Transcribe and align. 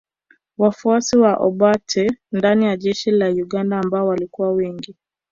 Wafuasi 0.57 1.17
wa 1.17 1.37
Obote 1.37 2.11
ndani 2.31 2.65
ya 2.65 2.77
jeshi 2.77 3.11
la 3.11 3.29
Uganda 3.29 3.77
ambao 3.79 4.07
walikuwa 4.07 4.51
wengi 4.51 4.95